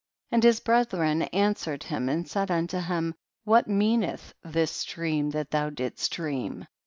11. 0.31 0.35
And 0.39 0.43
his 0.43 0.59
brethren 0.59 1.21
answered 1.21 1.83
him 1.83 2.09
and 2.09 2.27
said 2.27 2.49
unto 2.49 2.79
him, 2.79 3.13
what 3.43 3.67
mean 3.67 4.01
eth 4.03 4.33
this 4.43 4.83
dream 4.83 5.29
that 5.29 5.51
thou 5.51 5.69
didst 5.69 6.11
dream 6.11 6.65